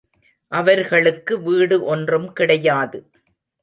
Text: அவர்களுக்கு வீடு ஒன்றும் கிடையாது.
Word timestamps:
அவர்களுக்கு 0.51 1.41
வீடு 1.41 1.83
ஒன்றும் 1.83 2.29
கிடையாது. 2.33 2.99